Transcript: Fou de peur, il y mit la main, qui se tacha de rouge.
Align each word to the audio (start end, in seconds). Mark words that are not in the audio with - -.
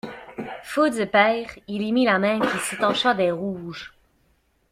Fou 0.63 0.89
de 0.89 1.05
peur, 1.05 1.45
il 1.67 1.83
y 1.83 1.91
mit 1.91 2.05
la 2.05 2.17
main, 2.17 2.39
qui 2.39 2.57
se 2.57 2.75
tacha 2.75 3.13
de 3.13 3.29
rouge. 3.29 3.93